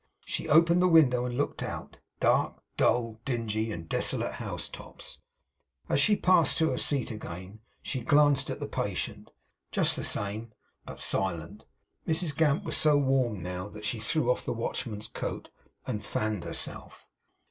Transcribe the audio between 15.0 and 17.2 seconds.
coat, and fanned herself.